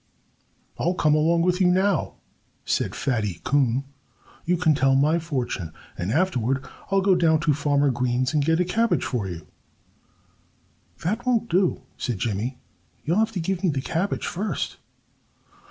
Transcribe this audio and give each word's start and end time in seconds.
"I'll 0.79 0.95
come 0.95 1.13
along 1.13 1.43
with 1.43 1.61
you 1.61 1.67
now," 1.67 2.15
said 2.65 2.95
Fatty 2.95 3.39
Coon. 3.43 3.83
"You 4.45 4.57
can 4.57 4.73
tell 4.73 4.95
my 4.95 5.19
fortune. 5.19 5.73
And 5.95 6.11
afterward 6.11 6.65
I'll 6.89 7.01
go 7.01 7.13
down 7.13 7.39
to 7.41 7.53
Farmer 7.53 7.91
Green's 7.91 8.33
and 8.33 8.43
get 8.43 8.59
a 8.59 8.65
cabbage 8.65 9.05
for 9.05 9.27
you." 9.27 9.45
"That 11.03 11.23
won't 11.27 11.49
do!" 11.51 11.83
said 11.99 12.17
Jimmy. 12.17 12.57
"You'll 13.05 13.19
have 13.19 13.31
to 13.33 13.39
give 13.39 13.61
me 13.63 13.69
the 13.69 13.81
cabbage 13.81 14.25
first." 14.25 14.77